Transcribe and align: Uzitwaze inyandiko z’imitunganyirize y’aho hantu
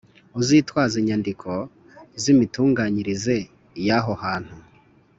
Uzitwaze 0.39 0.95
inyandiko 1.01 1.51
z’imitunganyirize 2.21 3.35
y’aho 3.87 4.13
hantu 4.23 4.55